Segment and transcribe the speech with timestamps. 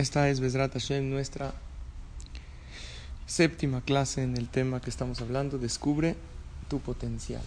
[0.00, 1.52] Esta es Besrat Hashem, nuestra
[3.26, 5.58] séptima clase en el tema que estamos hablando.
[5.58, 6.16] Descubre
[6.70, 7.42] tu potencial.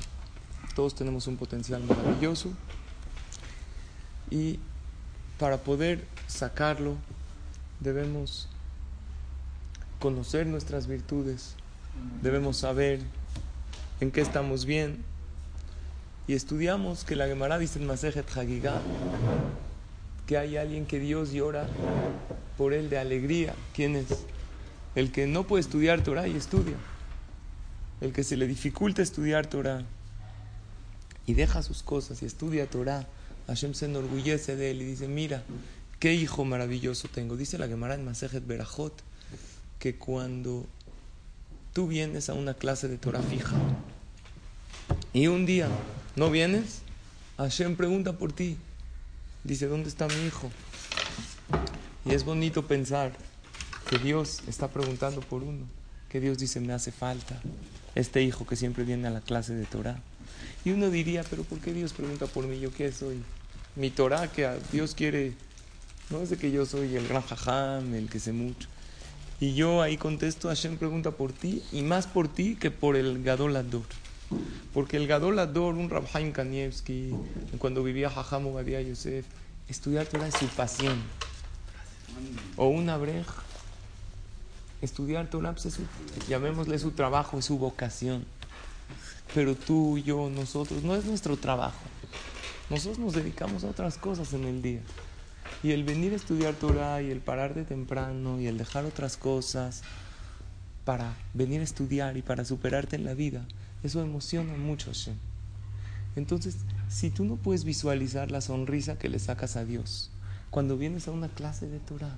[0.75, 2.51] Todos tenemos un potencial maravilloso
[4.29, 4.59] y
[5.39, 6.95] para poder sacarlo
[7.79, 8.47] debemos
[9.97, 11.55] conocer nuestras virtudes,
[12.21, 12.99] debemos saber
[13.99, 15.03] en qué estamos bien
[16.27, 18.79] y estudiamos que la Gemara dice en Masejet Hagigah
[20.27, 21.67] que hay alguien que Dios llora
[22.57, 23.53] por él de alegría.
[23.73, 24.07] ¿Quién es?
[24.95, 26.75] El que no puede estudiar Torah y estudia.
[28.01, 29.83] El que se le dificulta estudiar Torah
[31.25, 33.07] y deja sus cosas y estudia Torah.
[33.47, 35.43] Hashem se enorgullece de él y dice, mira,
[35.99, 37.37] qué hijo maravilloso tengo.
[37.37, 38.93] Dice la Gemara en Masejet Berajot
[39.79, 40.65] que cuando
[41.73, 43.55] tú vienes a una clase de Torah fija
[45.11, 45.67] y un día
[46.15, 46.81] no vienes,
[47.37, 48.57] Hashem pregunta por ti.
[49.43, 50.49] Dice, ¿dónde está mi hijo?
[52.05, 53.11] Y es bonito pensar
[53.89, 55.65] que Dios está preguntando por uno,
[56.09, 57.41] que Dios dice, me hace falta
[57.95, 59.99] este hijo que siempre viene a la clase de Torah.
[60.63, 62.59] Y uno diría, pero ¿por qué Dios pregunta por mí?
[62.59, 63.21] ¿Yo qué soy?
[63.75, 65.33] Mi Torah que Dios quiere,
[66.09, 68.69] no es de que yo soy el gran jajam, el que sé mucho.
[69.41, 73.23] Y yo ahí contesto, Hashem pregunta por ti, y más por ti que por el
[73.23, 73.83] Gadol Ador.
[74.73, 77.11] Porque el Gadol Ador, un Rabhaim Kanievski,
[77.59, 79.25] cuando vivía Jajam Obadiah Yosef,
[79.67, 81.01] estudiar Torah es su pasión.
[82.57, 83.25] O una Abrej,
[84.81, 85.83] estudiar Torah pues, es su,
[86.27, 88.25] llamémosle su trabajo, es su vocación.
[89.33, 91.79] Pero tú, yo, nosotros, no es nuestro trabajo.
[92.69, 94.81] Nosotros nos dedicamos a otras cosas en el día.
[95.61, 99.17] Y el venir a estudiar Torah y el parar de temprano y el dejar otras
[99.17, 99.83] cosas
[100.85, 103.45] para venir a estudiar y para superarte en la vida,
[103.83, 105.15] eso emociona mucho Hashem.
[106.15, 106.57] Entonces,
[106.89, 110.11] si tú no puedes visualizar la sonrisa que le sacas a Dios
[110.51, 112.17] cuando vienes a una clase de Torah,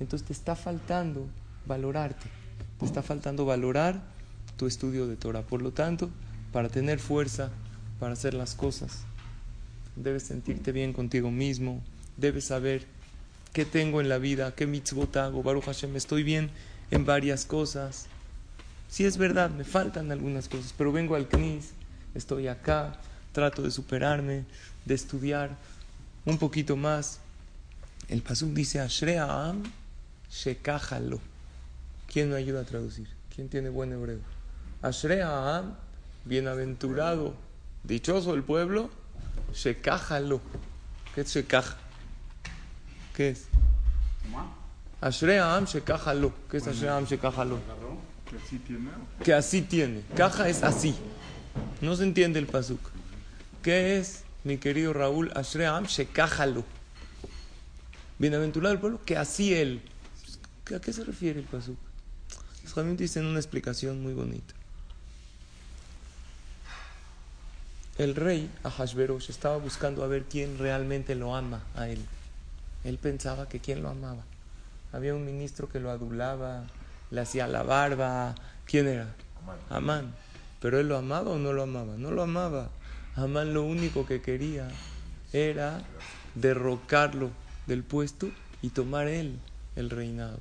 [0.00, 1.26] entonces te está faltando
[1.66, 2.26] valorarte,
[2.78, 4.02] te está faltando valorar
[4.56, 5.42] tu estudio de Torah.
[5.42, 6.10] Por lo tanto,
[6.52, 7.50] para tener fuerza,
[8.00, 9.04] para hacer las cosas,
[9.94, 11.80] debes sentirte bien contigo mismo,
[12.16, 12.86] debes saber
[13.52, 16.50] qué tengo en la vida, qué mitzvot hago, Baruch Hashem, estoy bien
[16.90, 18.06] en varias cosas.
[18.92, 21.70] Si es verdad, me faltan algunas cosas, pero vengo al CNIS,
[22.14, 23.00] estoy acá,
[23.32, 24.44] trato de superarme,
[24.84, 25.56] de estudiar
[26.26, 27.18] un poquito más.
[28.10, 29.62] El Pasuk dice, Ashream
[30.30, 31.20] Shekajalo.
[32.06, 33.08] ¿Quién me ayuda a traducir?
[33.34, 34.18] ¿Quién tiene buen hebreo?
[34.82, 35.72] Ashream,
[36.26, 37.34] bienaventurado,
[37.84, 38.90] dichoso el pueblo,
[39.54, 40.42] Shekajalo.
[41.14, 41.64] ¿Qué es Shekaj?
[43.14, 43.46] ¿Qué es?
[45.00, 46.30] Ashream Shekajalo.
[46.50, 47.58] ¿Qué es Ashream Shekajalo?
[49.22, 50.02] Que así tiene.
[50.16, 50.94] Caja es así.
[51.80, 52.80] No se entiende el pasuk.
[53.62, 55.30] ¿Qué es, mi querido Raúl?
[55.34, 56.64] Ashream Shekajalo.
[58.18, 59.82] Bienaventurado el pueblo, que así él.
[60.74, 61.76] ¿A qué se refiere el pasuk?
[62.62, 64.54] Los Jamín dicen una explicación muy bonita.
[67.98, 72.00] El rey Ahashverosh estaba buscando a ver quién realmente lo ama a él.
[72.84, 74.24] Él pensaba que quién lo amaba.
[74.92, 76.64] Había un ministro que lo adulaba,
[77.12, 78.34] le hacía la barba.
[78.64, 79.14] ¿Quién era?
[79.70, 80.14] Amán.
[80.60, 81.96] Pero él lo amaba o no lo amaba?
[81.96, 82.70] No lo amaba.
[83.14, 84.68] Amán lo único que quería
[85.32, 85.82] era
[86.34, 87.30] derrocarlo
[87.66, 88.30] del puesto
[88.62, 89.38] y tomar él
[89.76, 90.40] el reinado.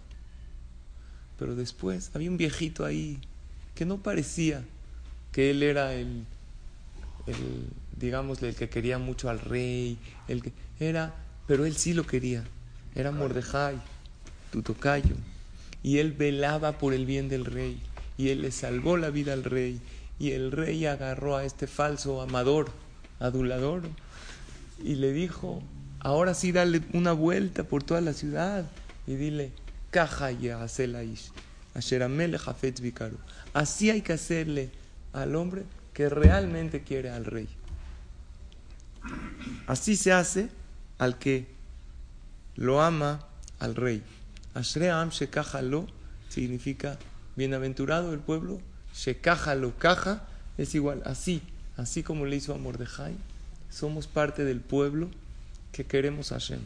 [1.38, 3.20] Pero después había un viejito ahí
[3.76, 4.64] que no parecía
[5.32, 6.26] que él era el,
[7.28, 7.68] el
[7.98, 11.14] digámosle, el que quería mucho al rey, el que era,
[11.48, 12.44] pero él sí lo quería.
[12.96, 13.82] Era Mordejai,
[14.52, 15.16] tu tocayo.
[15.84, 17.82] Y él velaba por el bien del rey.
[18.18, 19.80] Y él le salvó la vida al rey.
[20.20, 22.70] Y el rey agarró a este falso amador,
[23.20, 23.84] adulador,
[24.84, 25.62] y le dijo,
[26.00, 28.66] ahora sí dale una vuelta por toda la ciudad
[29.08, 29.52] y dile,
[33.54, 34.70] Así hay que hacerle
[35.14, 35.64] al hombre
[35.94, 37.48] que realmente quiere al rey.
[39.68, 40.50] Así se hace
[40.98, 41.48] al que
[42.56, 43.26] lo ama
[43.60, 44.04] al rey.
[44.54, 45.88] Ashream Shekajalo
[46.30, 46.98] significa
[47.36, 48.60] bienaventurado el pueblo.
[48.94, 50.24] Shekajalo, caja
[50.58, 51.42] es igual, así,
[51.78, 53.16] así como le hizo a.
[53.70, 55.10] Somos parte del pueblo
[55.72, 56.60] que queremos a Hashem.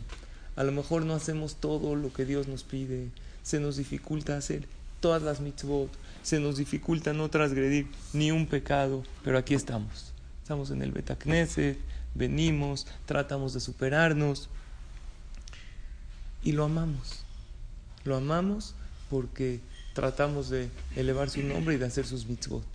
[0.56, 3.10] A lo mejor no hacemos todo lo que Dios nos pide,
[3.44, 4.68] se nos dificulta hacer
[5.00, 5.92] todas las mitzvot,
[6.24, 10.14] se nos dificulta no transgredir ni un pecado, pero aquí estamos.
[10.42, 11.78] Estamos en el Betacneset,
[12.16, 14.50] venimos, tratamos de superarnos
[16.44, 17.25] y lo amamos.
[18.06, 18.76] Lo amamos
[19.10, 19.60] porque
[19.94, 22.66] tratamos de elevar su nombre y de hacer sus mitzvot.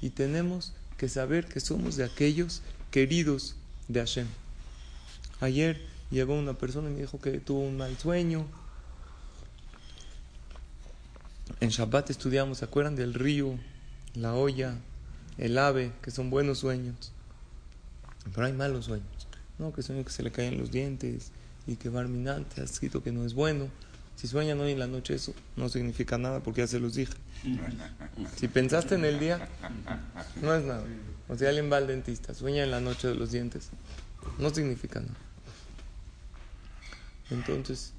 [0.00, 3.54] Y tenemos que saber que somos de aquellos queridos
[3.88, 4.26] de Hashem.
[5.40, 5.80] Ayer
[6.10, 8.46] llegó una persona y me dijo que tuvo un mal sueño
[11.60, 13.58] En Shabbat estudiamos, ¿se acuerdan del río,
[14.14, 14.76] la olla,
[15.36, 17.12] el ave, que son buenos sueños?
[18.32, 19.28] Pero hay malos sueños.
[19.58, 21.32] No, que sueño que se le caen los dientes
[21.66, 23.68] y que Barminante ha escrito que no es bueno.
[24.20, 27.14] Si sueñan hoy en la noche eso no significa nada porque ya se los dije.
[28.36, 29.48] Si pensaste en el día,
[30.42, 30.84] no es nada.
[31.26, 33.70] O sea, alguien va al dentista, sueña en la noche de los dientes,
[34.38, 35.14] no significa nada.
[37.30, 37.94] Entonces,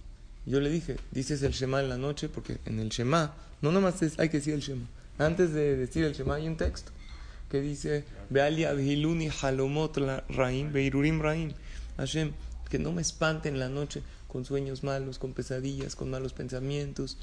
[0.45, 3.95] yo le dije, dices el Shema en la noche, porque en el Shema, no nomás
[4.19, 4.85] hay que decir el Shema.
[5.17, 6.91] Antes de decir el Shema hay un texto
[7.49, 8.05] que dice,
[9.41, 9.97] halomot
[10.29, 11.53] raim, beirurim raim.
[11.97, 12.33] Hashem,
[12.69, 17.17] que no me espante en la noche con sueños malos, con pesadillas, con malos pensamientos.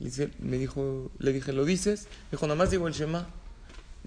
[0.00, 0.08] Y
[0.40, 2.08] me dijo, le dije, ¿lo dices?
[2.24, 3.28] Me dijo, nada más digo el Shema.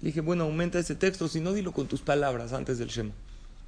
[0.02, 3.12] Le dije, bueno, aumenta ese texto, si no, dilo con tus palabras antes del Shema.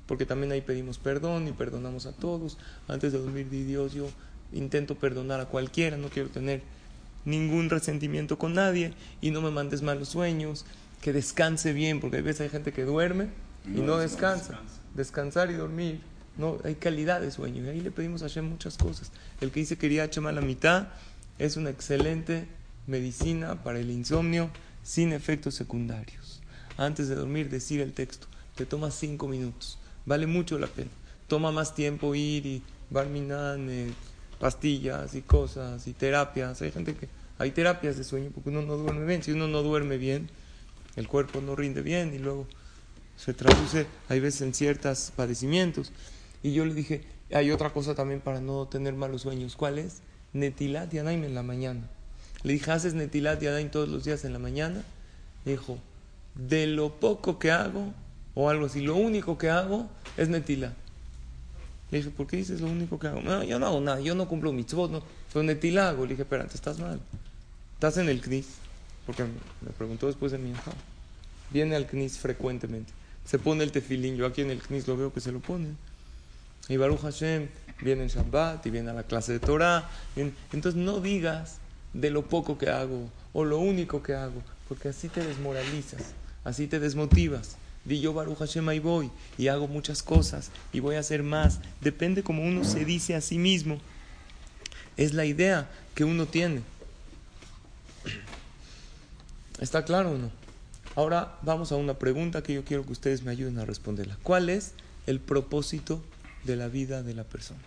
[0.06, 2.58] Porque también ahí pedimos perdón y perdonamos a todos.
[2.88, 4.08] Antes de dormir, di Dios, yo
[4.52, 6.62] intento perdonar a cualquiera, no quiero tener
[7.24, 10.66] ningún resentimiento con nadie y no me mandes malos sueños,
[11.00, 13.28] que descanse bien, porque a veces hay gente que duerme
[13.64, 14.60] y no, descansa.
[14.94, 17.64] Descansar y dormir no, hay calidad de sueño.
[17.64, 19.12] Y ahí le pedimos a Hashem muchas cosas.
[19.40, 20.88] El que dice quería Hashem a la mitad
[21.38, 22.46] es una excelente
[22.86, 24.50] medicina para el insomnio
[24.82, 26.40] sin efectos secundarios.
[26.76, 28.26] Antes de dormir, decir el texto.
[28.56, 29.78] Te toma cinco minutos.
[30.06, 30.90] Vale mucho la pena.
[31.28, 33.94] Toma más tiempo ir y barminan,
[34.38, 36.60] pastillas y cosas y terapias.
[36.62, 37.08] Hay gente que
[37.38, 39.22] hay terapias de sueño porque uno no duerme bien.
[39.22, 40.28] Si uno no duerme bien,
[40.96, 42.46] el cuerpo no rinde bien y luego
[43.16, 45.92] se traduce, hay veces en ciertos padecimientos.
[46.42, 47.02] Y yo le dije,
[47.32, 49.56] hay otra cosa también para no tener malos sueños.
[49.56, 50.02] ¿Cuál es?
[50.32, 51.88] Netilat Yadaim en la mañana.
[52.42, 54.82] Le dije, ¿haces Netilat Yadaim todos los días en la mañana?
[55.44, 55.78] Le dijo,
[56.34, 57.92] de lo poco que hago,
[58.34, 60.72] o algo así, lo único que hago es Netilat.
[61.90, 63.20] Le dije, ¿por qué dices lo único que hago?
[63.20, 65.02] No, yo no hago nada, yo no cumplo mitzvot, no.
[65.32, 66.04] Pero Netilat hago.
[66.04, 67.00] Le dije, espérate, estás mal.
[67.74, 68.46] Estás en el CNIS.
[69.04, 70.72] Porque me preguntó después de mi hija.
[71.50, 72.92] Viene al CNIS frecuentemente.
[73.26, 74.16] Se pone el tefilín.
[74.16, 75.68] Yo aquí en el CNIS lo veo que se lo pone.
[76.68, 77.48] Y Baruch Hashem
[77.80, 79.88] viene en Shabbat y viene a la clase de Torah.
[80.16, 81.58] Entonces no digas
[81.92, 86.14] de lo poco que hago o lo único que hago, porque así te desmoralizas,
[86.44, 87.56] así te desmotivas.
[87.84, 91.60] Di yo Baruch Hashem ahí voy y hago muchas cosas y voy a hacer más.
[91.80, 93.78] Depende como uno se dice a sí mismo.
[94.96, 96.62] Es la idea que uno tiene.
[99.58, 100.30] ¿Está claro o no?
[100.94, 104.16] Ahora vamos a una pregunta que yo quiero que ustedes me ayuden a responderla.
[104.22, 104.74] ¿Cuál es
[105.06, 106.02] el propósito
[106.44, 107.60] de la vida de la persona.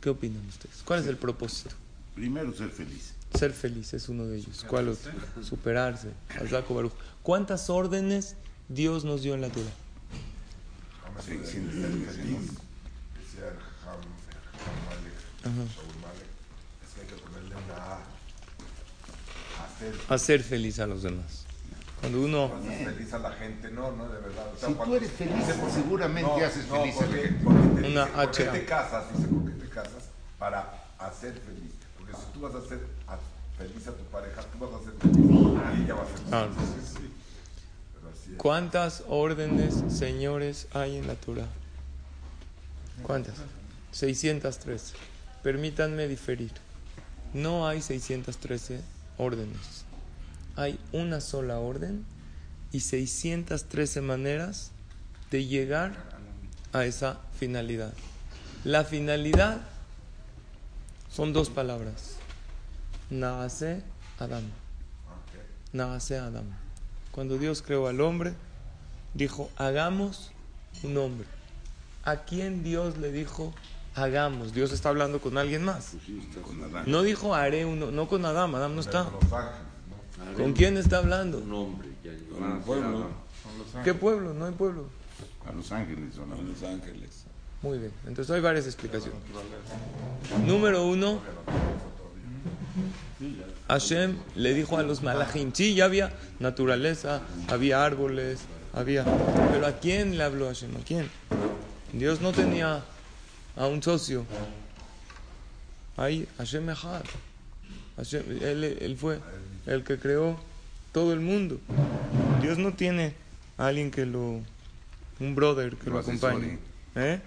[0.00, 0.82] ¿Qué opinan ustedes?
[0.84, 1.74] ¿Cuál es el propósito?
[2.14, 3.14] Primero, ser feliz.
[3.34, 4.64] Ser feliz es uno de ellos.
[4.68, 5.12] ¿Cuál otro?
[5.42, 6.10] Superarse.
[7.22, 8.36] ¿Cuántas órdenes
[8.68, 9.66] Dios nos dio en la Torah?
[20.08, 21.47] Hacer feliz a los demás.
[22.00, 22.52] Cuando uno...
[22.62, 24.46] feliz a la gente, no, no, de verdad.
[24.56, 27.40] si tú eres feliz, seguramente haces feliz a la gente.
[27.42, 29.04] Porque Una ¿por qué te casas?
[29.16, 30.04] Dice, ¿por qué te casas?
[30.38, 31.72] Para hacer feliz.
[31.96, 32.80] Porque si tú vas a hacer
[33.58, 36.32] feliz a tu pareja, tú vas a hacer feliz y ella va a ser feliz.
[36.32, 36.48] Ah,
[38.36, 41.48] ¿Cuántas órdenes, señores, hay en la Torah?
[43.02, 43.34] ¿Cuántas?
[43.90, 44.94] 613.
[45.42, 46.52] Permítanme diferir.
[47.32, 48.80] No hay 613
[49.16, 49.87] órdenes
[50.58, 52.04] hay una sola orden
[52.72, 54.72] y 613 maneras
[55.30, 55.92] de llegar
[56.72, 57.94] a esa finalidad.
[58.64, 59.60] La finalidad
[61.10, 62.16] son dos palabras.
[63.08, 63.84] Naase
[64.18, 64.42] Adam.
[65.72, 66.46] Naase Adam.
[67.12, 68.34] Cuando Dios creó al hombre,
[69.14, 70.32] dijo, hagamos
[70.82, 71.28] un hombre.
[72.04, 73.54] ¿A quién Dios le dijo,
[73.94, 74.52] hagamos?
[74.52, 75.92] Dios está hablando con alguien más.
[76.86, 79.08] No dijo, haré uno, no con Adam, Adam no está.
[80.36, 81.38] ¿Con quién está hablando?
[81.38, 81.88] Un hombre.
[82.64, 83.08] pueblo.
[83.84, 84.34] ¿Qué pueblo?
[84.34, 84.86] No hay pueblo.
[85.46, 86.14] A Los Ángeles.
[86.18, 87.24] A Los Ángeles.
[87.62, 87.92] Muy bien.
[88.06, 89.20] Entonces hay varias explicaciones.
[90.46, 91.20] Número uno.
[93.68, 98.40] Hashem le dijo a los malachim, sí, ya había naturaleza, había árboles,
[98.72, 99.04] había...
[99.52, 100.74] Pero ¿a quién le habló Hashem?
[100.76, 101.10] ¿A quién?
[101.92, 102.82] Dios no tenía
[103.56, 104.24] a un socio.
[105.96, 107.02] Ahí, Hashem Echad.
[108.40, 109.18] él, él fue
[109.68, 110.36] el que creó
[110.92, 111.60] todo el mundo.
[112.40, 113.14] Dios no tiene
[113.56, 114.40] a alguien que lo,
[115.20, 116.58] un brother que lo, acompañe.
[116.96, 117.20] ¿Eh?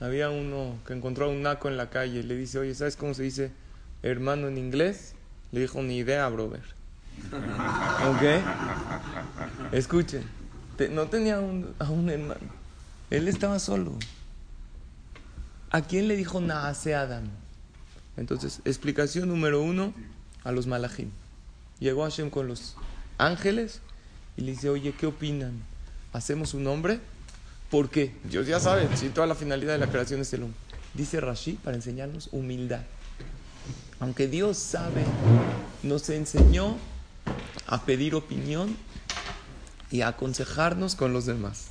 [0.00, 2.96] Había uno que encontró a un naco en la calle y le dice, oye, ¿sabes
[2.96, 3.50] cómo se dice
[4.02, 5.14] hermano en inglés?
[5.52, 6.62] Le dijo, ni idea, brother.
[8.08, 9.72] ¿Ok?
[9.72, 10.22] Escuchen,
[10.90, 12.40] no tenía un, a un hermano.
[13.10, 13.94] Él estaba solo.
[15.70, 17.24] ¿A quién le dijo Naase Adam?
[18.16, 19.92] Entonces, explicación número uno,
[20.44, 21.10] a los malajim.
[21.78, 22.76] Llegó Hashem con los
[23.18, 23.80] ángeles
[24.36, 25.62] y le dice, oye, ¿qué opinan?
[26.12, 27.00] ¿Hacemos un hombre?
[27.70, 28.14] ¿Por qué?
[28.24, 30.58] Dios ya sabe, si toda la finalidad de la creación es el hombre.
[30.94, 32.82] Dice Rashi para enseñarnos humildad.
[34.00, 35.04] Aunque Dios sabe,
[35.82, 36.76] nos enseñó
[37.66, 38.76] a pedir opinión
[39.90, 41.68] y a aconsejarnos con los demás.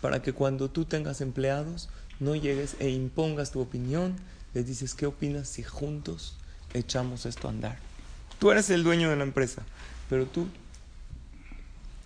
[0.00, 1.88] Para que cuando tú tengas empleados,
[2.20, 4.16] no llegues e impongas tu opinión,
[4.54, 6.36] les dices, ¿qué opinas si juntos
[6.72, 7.78] echamos esto a andar?
[8.38, 9.62] Tú eres el dueño de la empresa,
[10.10, 10.46] pero tú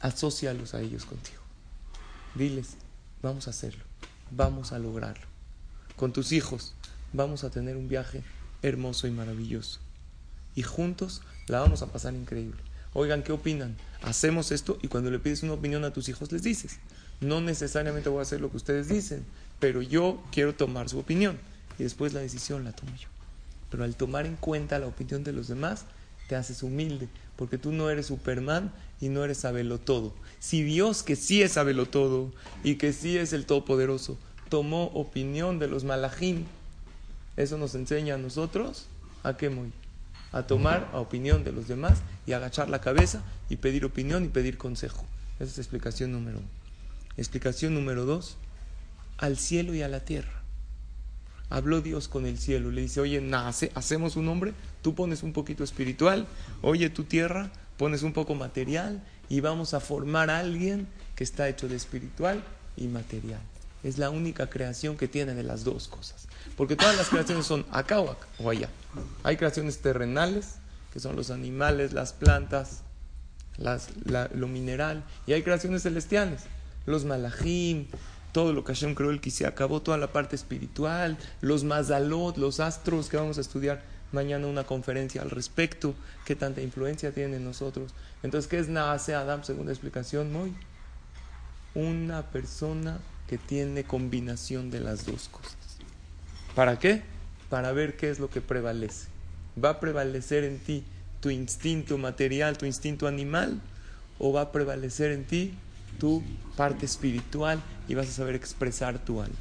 [0.01, 1.41] asócialos a ellos contigo.
[2.35, 2.77] Diles,
[3.23, 3.83] vamos a hacerlo,
[4.31, 5.27] vamos a lograrlo.
[5.97, 6.75] Con tus hijos
[7.13, 8.23] vamos a tener un viaje
[8.63, 9.81] hermoso y maravilloso.
[10.55, 12.61] Y juntos la vamos a pasar increíble.
[12.93, 13.77] Oigan, ¿qué opinan?
[14.03, 16.79] Hacemos esto y cuando le pides una opinión a tus hijos les dices,
[17.21, 19.25] no necesariamente voy a hacer lo que ustedes dicen,
[19.59, 21.39] pero yo quiero tomar su opinión
[21.79, 23.09] y después la decisión la tomo yo.
[23.71, 25.85] Pero al tomar en cuenta la opinión de los demás,
[26.31, 29.45] te haces humilde, porque tú no eres Superman y no eres
[29.81, 30.15] todo.
[30.39, 31.59] Si Dios, que sí es
[31.91, 32.31] todo
[32.63, 34.17] y que sí es el Todopoderoso,
[34.49, 36.45] tomó opinión de los malajim,
[37.37, 38.87] eso nos enseña a nosotros
[39.25, 39.73] a qué muy,
[40.31, 44.29] a tomar a opinión de los demás y agachar la cabeza y pedir opinión y
[44.29, 45.05] pedir consejo.
[45.41, 46.49] Esa es explicación número uno.
[47.17, 48.37] Explicación número dos,
[49.19, 50.40] al cielo y a la tierra.
[51.51, 55.33] Habló Dios con el cielo, le dice, oye, nace, hacemos un hombre, tú pones un
[55.33, 56.27] poquito espiritual,
[56.63, 61.49] oye, tu tierra, pones un poco material y vamos a formar a alguien que está
[61.49, 62.43] hecho de espiritual
[62.77, 63.41] y material.
[63.83, 66.29] Es la única creación que tiene de las dos cosas.
[66.57, 68.69] Porque todas las creaciones son acá o, o allá.
[69.23, 70.57] Hay creaciones terrenales,
[70.93, 72.83] que son los animales, las plantas,
[73.57, 73.89] las,
[74.35, 76.43] lo mineral, y hay creaciones celestiales,
[76.87, 77.87] los malachim,
[78.33, 82.37] todo lo que Hashem creó, el que se acabó, toda la parte espiritual, los mazalot,
[82.37, 83.83] los astros que vamos a estudiar
[84.13, 85.95] mañana una conferencia al respecto,
[86.25, 87.93] qué tanta influencia tiene en nosotros.
[88.23, 89.45] Entonces, ¿qué es Naase Adam?
[89.45, 90.55] Segunda explicación, muy.
[91.75, 95.57] Una persona que tiene combinación de las dos cosas.
[96.55, 97.03] ¿Para qué?
[97.49, 99.07] Para ver qué es lo que prevalece.
[99.63, 100.85] ¿Va a prevalecer en ti
[101.21, 103.61] tu instinto material, tu instinto animal?
[104.19, 105.55] ¿O va a prevalecer en ti
[106.01, 106.25] tu
[106.57, 109.37] parte espiritual y vas a saber expresar tu alma.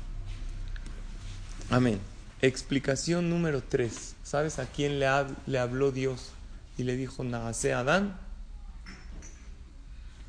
[1.71, 1.99] Amén.
[2.41, 4.15] Explicación número 3.
[4.23, 5.07] ¿Sabes a quién le,
[5.57, 6.29] habló Dios?
[6.77, 8.17] Y le dijo, Naase Adán,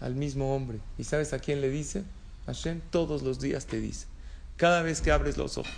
[0.00, 0.78] al mismo hombre.
[0.98, 2.04] ¿Y sabes a quién le dice?
[2.46, 4.06] Hashem todos los días te dice.
[4.56, 5.72] Cada vez que abres los ojos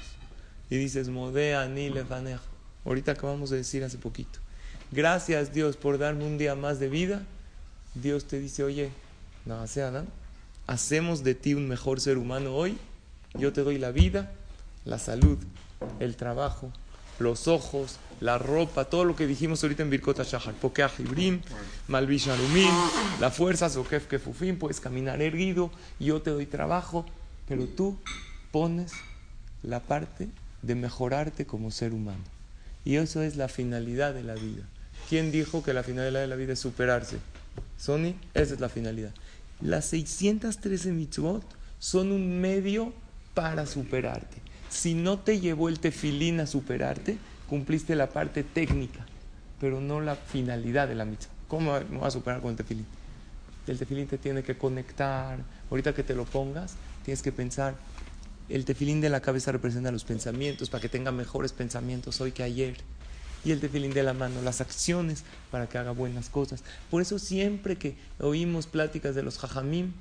[0.71, 2.45] y dices, Modea ni levanejo.
[2.85, 4.39] Ahorita acabamos de decir hace poquito.
[4.91, 7.23] Gracias Dios por darme un día más de vida.
[7.95, 8.91] Dios te dice, oye,
[9.45, 10.09] Naase Adán,
[10.67, 12.77] hacemos de ti un mejor ser humano hoy,
[13.35, 14.33] yo te doy la vida,
[14.85, 15.39] la salud,
[16.01, 16.73] el trabajo,
[17.19, 21.41] los ojos, la ropa, todo lo que dijimos ahorita en Birkota Shahar, Pokeach Ibrim,
[21.89, 22.29] Malvish
[23.21, 27.05] la fuerza, Zokef Kefufim, puedes caminar erguido, yo te doy trabajo,
[27.49, 27.99] pero tú
[28.51, 28.93] pones
[29.63, 30.29] la parte
[30.63, 32.23] de mejorarte como ser humano.
[32.85, 34.65] Y eso es la finalidad de la vida.
[35.09, 37.19] ¿Quién dijo que la finalidad de la vida es superarse?
[37.79, 39.13] Sony, esa es la finalidad.
[39.63, 41.45] Las 613 mitzvot
[41.79, 42.93] son un medio
[43.33, 44.39] para superarte.
[44.69, 47.17] Si no te llevó el tefilín a superarte,
[47.49, 49.07] cumpliste la parte técnica,
[49.61, 51.33] pero no la finalidad de la mitzvah.
[51.47, 52.87] ¿Cómo me vas a superar con el tefilín?
[53.69, 55.39] El tefilín te tiene que conectar.
[55.71, 57.77] Ahorita que te lo pongas, tienes que pensar.
[58.49, 62.43] El tefilín de la cabeza representa los pensamientos para que tenga mejores pensamientos hoy que
[62.43, 62.79] ayer
[63.45, 66.63] y el tefilín de la mano, las acciones para que haga buenas cosas.
[66.91, 69.93] Por eso siempre que oímos pláticas de los jajamim,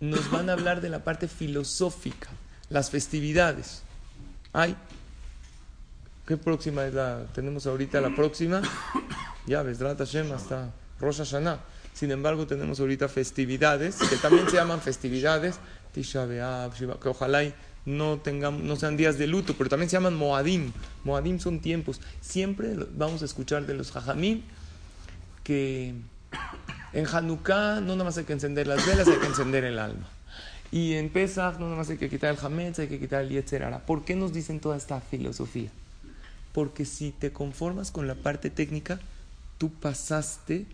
[0.00, 2.28] nos van a hablar de la parte filosófica,
[2.68, 3.82] las festividades.
[4.52, 4.76] Ay,
[6.26, 7.24] ¿qué próxima es la?
[7.34, 8.62] Tenemos ahorita la próxima,
[9.46, 10.70] ya, Besdrat Hashem hasta
[11.00, 11.60] Rosh Hashanah.
[11.94, 15.56] Sin embargo, tenemos ahorita festividades, que también se llaman festividades,
[15.94, 17.42] Tisha B'Av, que ojalá
[17.86, 20.72] no, tengamos, no sean días de luto, pero también se llaman Moadim.
[21.04, 22.00] Moadim son tiempos.
[22.20, 24.42] Siempre vamos a escuchar de los Jajamim
[25.44, 25.94] que
[26.92, 30.08] en Hanukkah no nada más hay que encender las velas, hay que encender el alma.
[30.72, 33.28] Y en Pesach no nada más hay que quitar el Hametz, hay que quitar el
[33.28, 33.78] Yetzerara.
[33.86, 35.70] ¿Por qué nos dicen toda esta filosofía?
[36.52, 38.98] Porque si te conformas con la parte técnica,
[39.58, 40.66] tú pasaste,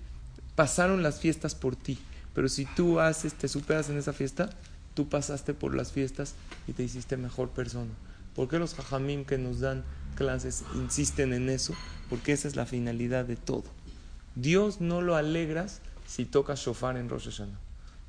[0.55, 1.99] pasaron las fiestas por ti.
[2.35, 4.49] Pero si tú haces, te superas en esa fiesta,
[4.95, 6.35] tú pasaste por las fiestas
[6.67, 7.91] y te hiciste mejor persona.
[8.35, 9.85] ¿Por qué los jajamim que nos dan
[10.17, 11.75] clases insisten en eso?
[12.09, 13.65] Porque esa es la finalidad de todo.
[14.35, 17.59] Dios no lo alegras si tocas shofar en Rosh Hashanah.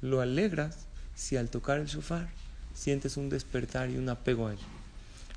[0.01, 2.29] Lo alegras si al tocar el shofar
[2.73, 4.59] sientes un despertar y un apego a él.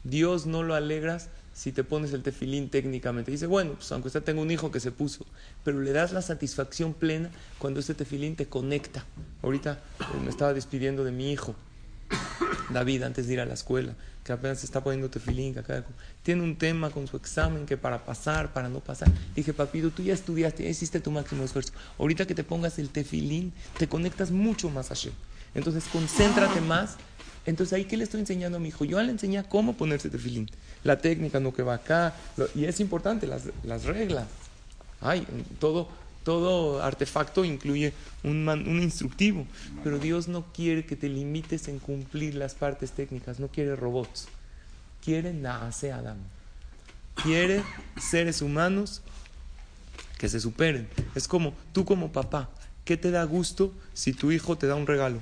[0.04, 3.30] Dios no lo alegras si te pones el tefilín técnicamente.
[3.30, 5.24] Dice, bueno, pues aunque usted tenga un hijo que se puso,
[5.64, 9.06] pero le das la satisfacción plena cuando este tefilín te conecta.
[9.42, 11.56] Ahorita eh, me estaba despidiendo de mi hijo,
[12.68, 15.82] David, antes de ir a la escuela, que apenas se está poniendo tefilín, que acá,
[16.22, 19.10] tiene un tema con su examen que para pasar, para no pasar.
[19.34, 21.72] Dije, papito, tú ya estudiaste, ya hiciste tu máximo esfuerzo.
[21.98, 24.94] Ahorita que te pongas el tefilín, te conectas mucho más a.
[25.54, 26.96] Entonces, concéntrate más.
[27.46, 28.84] Entonces, ahí, ¿qué le estoy enseñando a mi hijo?
[28.84, 30.50] Yo le enseñé cómo ponerse tefilín
[30.82, 32.14] la técnica, no que va acá.
[32.54, 34.26] y es importante las, las reglas.
[35.00, 35.26] Hay,
[35.60, 35.88] todo,
[36.24, 37.92] todo artefacto incluye
[38.24, 39.46] un, un, instructivo,
[39.84, 44.26] pero Dios no quiere que te limites en cumplir las partes técnicas, no quiere robots,
[45.04, 46.16] quiere nace Adam,
[47.22, 47.62] quiere
[48.00, 49.02] seres humanos
[50.18, 50.88] que se superen.
[51.14, 52.48] Es como tú como papá,
[52.84, 55.20] ¿qué te da gusto si tu hijo te da un regalo?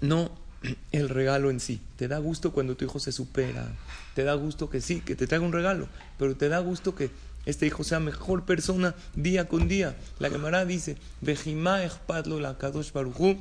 [0.00, 0.30] No
[0.92, 1.80] el regalo en sí.
[1.96, 3.66] Te da gusto cuando tu hijo se supera.
[4.14, 5.88] Te da gusto que sí, que te traiga un regalo.
[6.18, 7.10] Pero te da gusto que
[7.46, 9.96] este hijo sea mejor persona día con día.
[10.18, 13.36] La Gemara dice, la kadosh o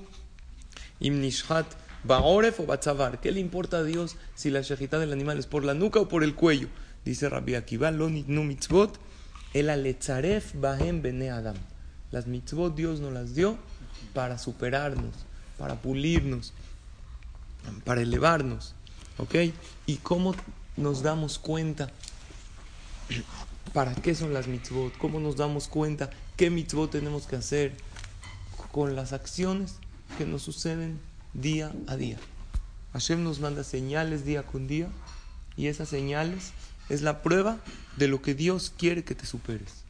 [3.21, 6.09] ¿Qué le importa a Dios si la shejita del animal es por la nuca o
[6.09, 6.67] por el cuello?
[7.05, 8.99] Dice Rabbi Akiva, lo no mitzvot,
[9.53, 11.55] el aletzaref bahem bene adam.
[12.11, 13.57] Las mitzvot Dios nos las dio
[14.13, 15.13] para superarnos,
[15.63, 16.51] para pulirnos
[17.85, 18.75] para elevarnos.
[19.17, 19.35] ¿Ok?
[19.85, 20.35] ¿Y cómo
[20.75, 21.89] nos damos cuenta
[23.71, 24.97] para qué son las mitzvot?
[24.97, 27.77] ¿Cómo nos damos cuenta qué mitzvot tenemos que hacer
[28.73, 29.75] con las acciones
[30.17, 30.99] que nos suceden
[31.33, 32.17] día a día?
[32.91, 34.89] Hashem nos manda señales día con día
[35.55, 36.51] y esas señales
[36.89, 37.57] es la prueba
[37.95, 39.85] de lo que Dios quiere que te superes.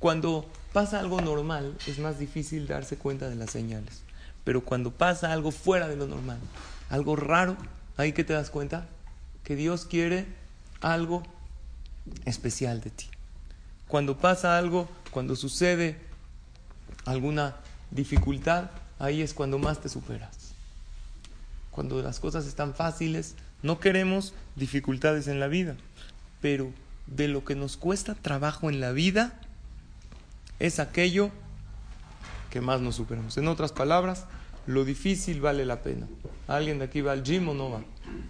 [0.00, 4.03] Cuando pasa algo normal es más difícil darse cuenta de las señales,
[4.44, 6.38] pero cuando pasa algo fuera de lo normal,
[6.90, 7.56] algo raro,
[7.96, 8.86] ahí que te das cuenta
[9.42, 10.26] que Dios quiere
[10.80, 11.22] algo
[12.24, 13.06] especial de ti.
[13.88, 15.98] Cuando pasa algo, cuando sucede
[17.04, 17.56] alguna
[17.90, 20.52] dificultad, ahí es cuando más te superas.
[21.70, 25.76] Cuando las cosas están fáciles, no queremos dificultades en la vida,
[26.40, 26.70] pero
[27.06, 29.40] de lo que nos cuesta trabajo en la vida
[30.58, 31.30] es aquello
[32.54, 33.36] que más nos superamos.
[33.36, 34.26] En otras palabras,
[34.68, 36.06] lo difícil vale la pena.
[36.46, 37.82] ¿Alguien de aquí va al gym o no va?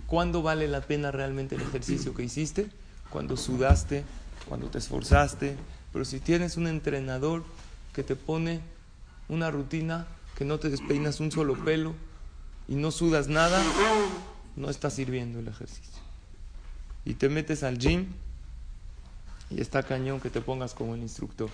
[0.06, 2.70] ¿Cuándo vale la pena realmente el ejercicio que hiciste?
[3.10, 4.02] Cuando sudaste,
[4.48, 5.58] cuando te esforzaste.
[5.92, 7.44] Pero si tienes un entrenador
[7.92, 8.62] que te pone
[9.28, 10.06] una rutina,
[10.38, 11.92] que no te despeinas un solo pelo
[12.66, 13.62] y no sudas nada,
[14.56, 16.00] no está sirviendo el ejercicio.
[17.04, 18.06] Y te metes al gym
[19.50, 21.50] y está cañón que te pongas como el instructor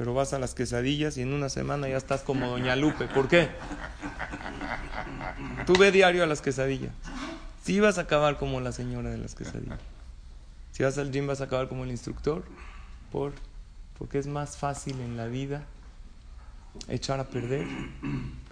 [0.00, 3.06] pero vas a las quesadillas y en una semana ya estás como Doña Lupe.
[3.06, 3.50] ¿Por qué?
[5.66, 6.92] Tú ve diario a las quesadillas.
[7.62, 9.78] Sí vas a acabar como la señora de las quesadillas.
[10.72, 12.44] Si vas al gym vas a acabar como el instructor.
[13.12, 13.34] ¿Por?
[13.98, 15.64] Porque es más fácil en la vida
[16.88, 17.66] echar a perder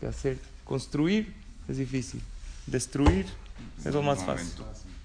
[0.01, 0.37] que hacer.
[0.65, 1.35] Construir
[1.67, 2.21] es difícil.
[2.67, 3.25] Destruir
[3.87, 4.53] es lo más fácil.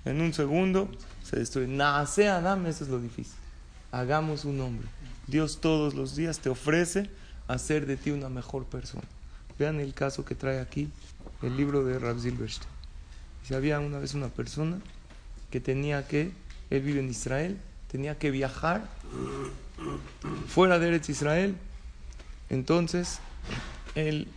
[0.03, 0.91] En un segundo
[1.23, 1.67] se destruye.
[1.67, 3.37] Nace Adam, eso es lo difícil.
[3.93, 4.89] Hagamos un hombre.
[5.27, 7.09] Dios todos los días te ofrece
[7.47, 9.03] hacer de ti una mejor persona.
[9.57, 10.89] Vean el caso que trae aquí
[11.41, 12.69] el libro de Rav Silverstein.
[13.47, 14.79] Si había una vez una persona
[15.51, 16.31] que tenía que,
[16.69, 17.57] él vive en Israel,
[17.91, 18.87] tenía que viajar
[20.47, 21.55] fuera de Eretz Israel.
[22.49, 23.19] Entonces,
[23.95, 24.27] él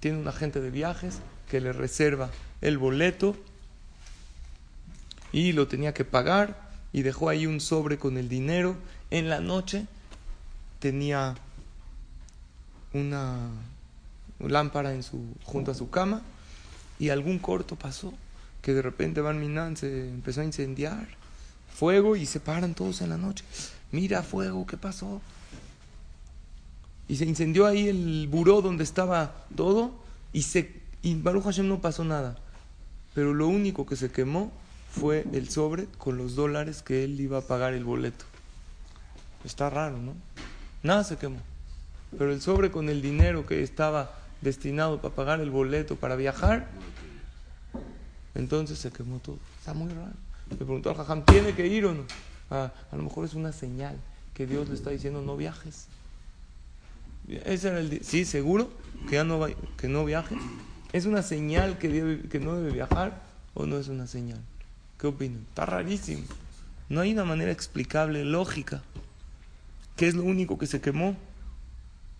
[0.00, 3.36] tiene un agente de viajes que le reserva el boleto
[5.32, 8.76] y lo tenía que pagar y dejó ahí un sobre con el dinero.
[9.10, 9.86] En la noche
[10.80, 11.36] tenía
[12.92, 13.50] una
[14.40, 16.22] lámpara en su, junto a su cama
[16.98, 18.12] y algún corto pasó
[18.62, 21.06] que de repente Van Minan se empezó a incendiar
[21.72, 23.44] fuego y se paran todos en la noche.
[23.92, 25.20] Mira fuego qué pasó
[27.08, 29.92] y se incendió ahí el buró donde estaba todo
[30.32, 32.36] y se y Baruch Hashem no pasó nada.
[33.14, 34.52] Pero lo único que se quemó
[34.92, 38.24] fue el sobre con los dólares que él iba a pagar el boleto.
[39.44, 40.14] Está raro no
[40.82, 41.38] Nada se quemó.
[42.18, 46.68] Pero el sobre con el dinero que estaba destinado para pagar el boleto para viajar,
[48.34, 49.38] entonces se quemó todo.
[49.58, 50.12] Está muy raro.
[50.50, 52.04] Le preguntó al jajam, ¿tiene que ir o no?
[52.50, 53.96] Ah, a lo mejor es una señal
[54.34, 55.86] que Dios le está diciendo, no viajes.
[57.28, 58.70] Ese sí, seguro
[59.08, 60.36] que ya no va, que no viaje.
[60.92, 63.22] ¿Es una señal que, que no debe viajar
[63.54, 64.40] o no es una señal?
[64.98, 65.46] ¿Qué opinan?
[65.48, 66.24] Está rarísimo.
[66.88, 68.82] No hay una manera explicable, lógica.
[70.00, 71.14] ¿Qué es lo único que se quemó?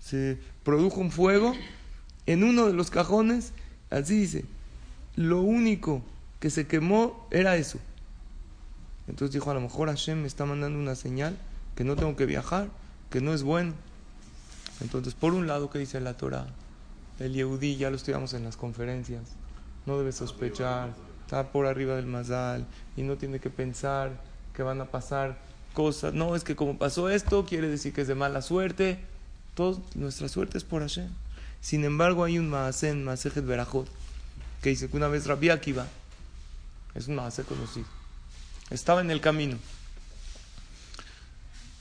[0.00, 1.54] Se produjo un fuego
[2.26, 3.54] en uno de los cajones,
[3.88, 4.44] así dice,
[5.16, 6.02] lo único
[6.40, 7.78] que se quemó era eso.
[9.08, 11.38] Entonces dijo, a lo mejor Hashem me está mandando una señal
[11.74, 12.68] que no tengo que viajar,
[13.08, 13.72] que no es bueno.
[14.82, 16.48] Entonces, por un lado, ¿qué dice la Torah?
[17.18, 19.22] El Yehudí, ya lo estudiamos en las conferencias,
[19.86, 20.90] no debe sospechar,
[21.24, 22.66] está por arriba del mazal
[22.98, 24.20] y no tiene que pensar
[24.52, 25.38] que van a pasar
[25.74, 26.14] cosas.
[26.14, 28.98] No, es que como pasó esto, quiere decir que es de mala suerte.
[29.54, 31.08] Todo, nuestra suerte es por Hashem.
[31.60, 33.86] Sin embargo, hay un Maasen, Maasejet Berajot,
[34.62, 35.86] que dice que una vez Rabbi Akiva,
[36.94, 37.86] es un Maasé conocido,
[38.70, 39.58] estaba en el camino.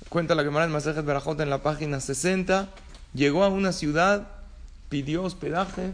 [0.10, 2.70] Cuenta la Gemara en Maasejet Berajot en la página 60,
[3.14, 4.28] llegó a una ciudad,
[4.90, 5.94] pidió hospedaje,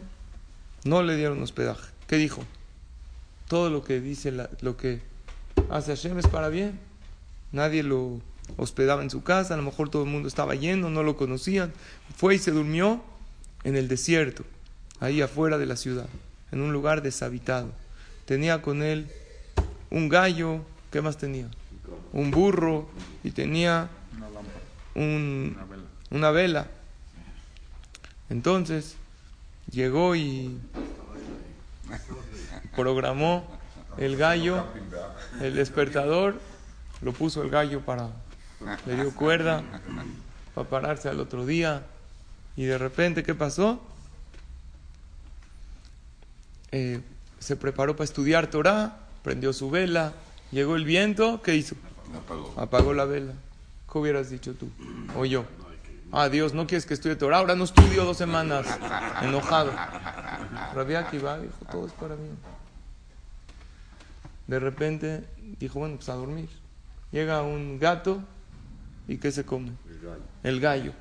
[0.84, 1.88] no le dieron hospedaje.
[2.08, 2.44] ¿Qué dijo?
[3.48, 4.32] Todo lo que dice,
[4.62, 5.02] lo que
[5.70, 6.80] hace Hashem es para bien.
[7.56, 8.20] Nadie lo
[8.58, 11.72] hospedaba en su casa, a lo mejor todo el mundo estaba lleno, no lo conocían.
[12.18, 13.02] Fue y se durmió
[13.64, 14.44] en el desierto,
[15.00, 16.10] ahí afuera de la ciudad,
[16.52, 17.72] en un lugar deshabitado.
[18.26, 19.10] Tenía con él
[19.90, 21.48] un gallo, ¿qué más tenía?
[22.12, 22.90] Un burro
[23.24, 23.88] y tenía
[24.94, 26.68] una vela.
[28.30, 28.98] Entonces
[29.72, 30.60] llegó y
[32.76, 33.48] programó
[33.98, 34.66] el gallo,
[35.40, 36.38] el despertador,
[37.06, 38.10] lo puso el gallo para,
[38.88, 39.64] le dio cuerda
[40.56, 41.86] para pararse al otro día
[42.56, 43.80] y de repente, ¿qué pasó?
[46.72, 47.00] Eh,
[47.38, 50.14] se preparó para estudiar Torah, prendió su vela,
[50.52, 51.76] llegó el viento, ¿qué hizo?
[52.18, 52.54] Apagó.
[52.58, 53.34] Apagó la vela.
[53.92, 54.68] ¿Qué hubieras dicho tú?
[55.16, 55.46] O yo.
[56.12, 57.38] Ah, Dios, no quieres que estudie Torah.
[57.38, 58.66] Ahora no estudio dos semanas.
[59.22, 59.72] Enojado.
[60.74, 62.30] Rabia Akiva dijo, todo es para mí.
[64.48, 65.24] De repente
[65.60, 66.50] dijo, bueno, pues a dormir.
[67.12, 68.22] Llega un gato
[69.08, 69.72] y ¿qué se come?
[70.44, 70.94] El gallo.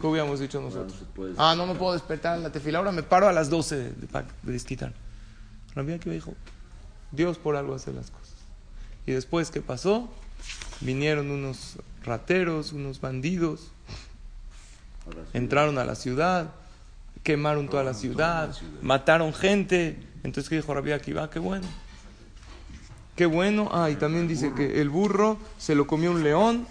[0.00, 0.94] ¿Qué hubiéramos dicho nosotros?
[1.38, 3.90] ah, no me puedo despertar en la tefila, ahora me paro a las 12 de,
[3.90, 4.92] de, desquitar.
[5.74, 6.34] Rabia que dijo,
[7.10, 8.34] Dios por algo hace las cosas.
[9.06, 10.08] Y después, ¿qué pasó?
[10.80, 13.72] Vinieron unos rateros, unos bandidos,
[15.32, 16.52] entraron a la ciudad,
[17.24, 20.00] quemaron toda la ciudad, mataron gente.
[20.22, 21.28] Entonces, ¿qué dijo Rabia Akiva?
[21.28, 21.66] Qué bueno.
[23.18, 23.68] Qué bueno.
[23.72, 26.66] Ah, y también dice que el burro se lo comió un león.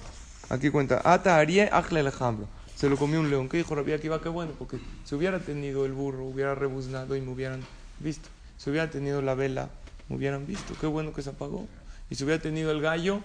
[0.49, 3.49] Aquí cuenta, Ata Arie Ajle Alejandro se lo comió un león.
[3.49, 4.21] ¿Qué dijo Rabbi Akiva?
[4.21, 7.61] Qué bueno, porque si hubiera tenido el burro, hubiera rebuznado y me hubieran
[7.99, 8.29] visto.
[8.57, 9.69] Si hubiera tenido la vela,
[10.07, 10.75] me hubieran visto.
[10.79, 11.67] Qué bueno que se apagó.
[12.11, 13.21] Y si hubiera tenido el gallo,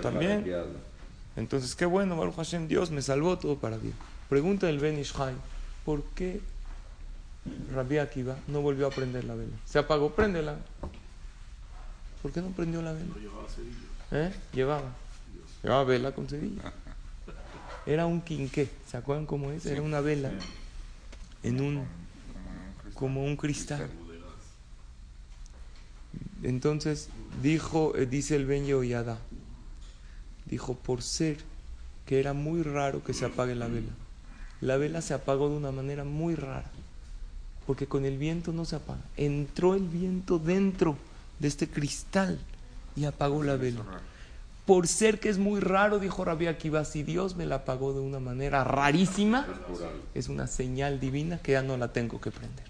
[0.00, 0.50] también.
[1.36, 3.94] Entonces, qué bueno, Baruch Hashem, Dios me salvó todo para bien.
[4.30, 5.34] Pregunta el Ben Ishai,
[5.84, 6.40] ¿por qué
[7.74, 9.52] Rabbi Akiva no volvió a prender la vela?
[9.66, 10.56] Se apagó, préndela.
[12.26, 13.14] ¿Por qué no prendió la vela?
[14.10, 14.32] ¿Eh?
[14.52, 14.92] Llevaba.
[15.62, 16.72] Llevaba vela con cerilla
[17.86, 19.64] era un quinqué, ¿se acuerdan cómo es?
[19.64, 20.32] Era una vela
[21.44, 21.84] en un
[22.94, 23.88] como un cristal.
[26.42, 27.10] Entonces
[27.44, 29.18] dijo, eh, dice el Ben Yoyada,
[30.46, 31.36] dijo por ser
[32.06, 33.92] que era muy raro que se apague la vela.
[34.60, 36.72] La vela se apagó de una manera muy rara,
[37.68, 39.04] porque con el viento no se apaga.
[39.16, 40.98] Entró el viento dentro
[41.38, 42.38] de este cristal
[42.94, 43.82] y apagó la vela.
[44.64, 48.00] por ser que es muy raro, dijo Rabbi Akiva, si Dios me la pagó de
[48.00, 49.46] una manera rarísima,
[50.12, 52.64] es una señal divina que ya no la tengo que prender.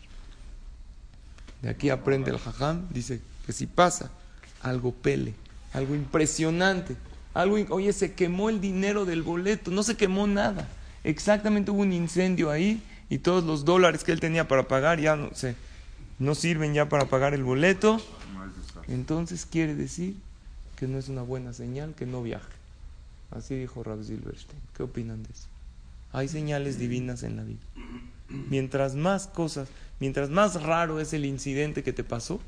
[1.63, 4.11] De aquí aprende el jajam, dice que si pasa
[4.61, 5.35] algo pele,
[5.73, 6.97] algo impresionante,
[7.33, 10.69] algo, oye, se quemó el dinero del boleto, no se quemó nada,
[11.03, 15.17] exactamente hubo un incendio ahí y todos los dólares que él tenía para pagar ya
[15.17, 15.55] no, se,
[16.19, 18.01] no sirven ya para pagar el boleto,
[18.89, 20.17] entonces quiere decir
[20.77, 22.53] que no es una buena señal que no viaje.
[23.31, 24.61] Así dijo Rav Silverstein.
[24.77, 25.49] ¿Qué opinan de eso?
[26.13, 27.61] Hay señales divinas en la vida.
[28.29, 29.69] Mientras más cosas,
[30.01, 32.41] mientras más raro es el incidente que te pasó,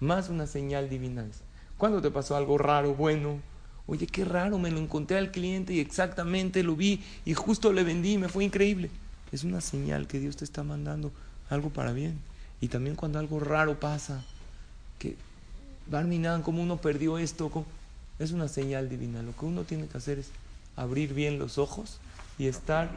[0.00, 1.40] más una señal divina es.
[1.78, 3.40] Cuando te pasó algo raro, bueno,
[3.86, 7.84] oye, qué raro, me lo encontré al cliente y exactamente lo vi y justo le
[7.84, 8.90] vendí, me fue increíble.
[9.32, 11.12] Es una señal que Dios te está mandando
[11.50, 12.18] algo para bien.
[12.62, 14.22] Y también cuando algo raro pasa,
[15.00, 15.16] que
[15.88, 17.66] Barminan, como uno perdió esto,
[18.20, 19.20] es una señal divina.
[19.20, 20.30] Lo que uno tiene que hacer es
[20.76, 21.98] abrir bien los ojos
[22.38, 22.88] y estar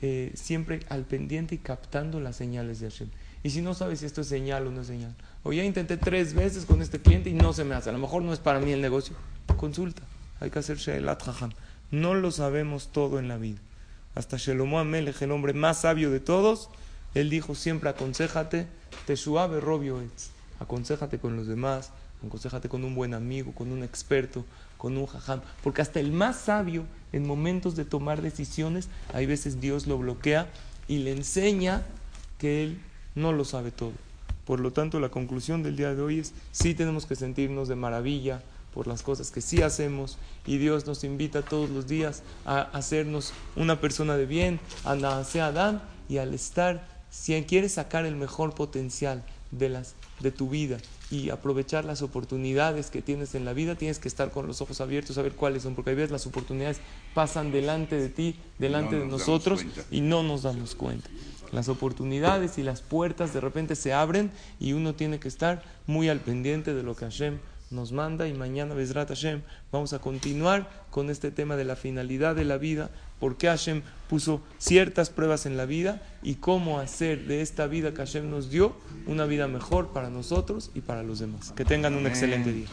[0.00, 3.08] eh, siempre al pendiente y captando las señales de Hashem.
[3.42, 5.14] Y si no sabes si esto es señal o no es señal,
[5.44, 7.98] o ya intenté tres veces con este cliente y no se me hace, a lo
[7.98, 9.14] mejor no es para mí el negocio,
[9.58, 10.02] consulta.
[10.40, 11.50] Hay que hacer Sheelat Jajam.
[11.90, 13.58] No lo sabemos todo en la vida.
[14.14, 16.70] Hasta Shelomo Amelech, el hombre más sabio de todos,
[17.16, 18.66] él dijo siempre aconsejate,
[19.06, 20.02] te suave robio
[20.60, 21.90] aconsejate con los demás,
[22.24, 24.44] aconsejate con un buen amigo, con un experto,
[24.76, 29.60] con un jajam, porque hasta el más sabio en momentos de tomar decisiones, hay veces
[29.60, 30.48] Dios lo bloquea
[30.88, 31.82] y le enseña
[32.38, 32.80] que él
[33.14, 33.92] no lo sabe todo.
[34.44, 37.76] Por lo tanto, la conclusión del día de hoy es, sí tenemos que sentirnos de
[37.76, 38.42] maravilla
[38.74, 43.32] por las cosas que sí hacemos y Dios nos invita todos los días a hacernos
[43.56, 48.54] una persona de bien, a nacer Adán y al estar, si quieres sacar el mejor
[48.54, 50.78] potencial de, las, de tu vida
[51.10, 54.80] y aprovechar las oportunidades que tienes en la vida, tienes que estar con los ojos
[54.80, 56.78] abiertos a ver cuáles son, porque a veces las oportunidades
[57.14, 61.08] pasan delante de ti, delante de nosotros y no nos damos cuenta.
[61.52, 66.08] Las oportunidades y las puertas de repente se abren y uno tiene que estar muy
[66.08, 67.38] al pendiente de lo que Hashem
[67.70, 72.36] nos manda y mañana, Bezrat Hashem, vamos a continuar con este tema de la finalidad
[72.36, 77.26] de la vida, por qué Hashem puso ciertas pruebas en la vida y cómo hacer
[77.26, 78.76] de esta vida que Hashem nos dio
[79.06, 81.52] una vida mejor para nosotros y para los demás.
[81.52, 82.68] Que tengan un excelente día.